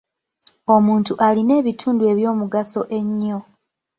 [0.75, 3.37] Omuntu alina ebitundu eby'omugaso ennyo.